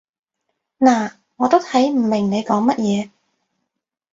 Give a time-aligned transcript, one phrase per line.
[0.79, 3.09] 嗱，我都睇唔明你講乜嘢